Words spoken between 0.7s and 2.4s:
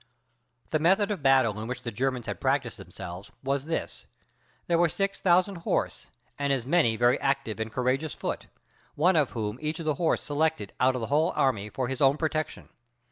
The method of battle in which the Germans